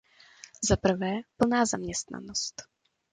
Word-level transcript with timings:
Za 0.67 0.77
prvé, 0.77 1.13
plná 1.37 1.65
zaměstnanost. 1.65 2.61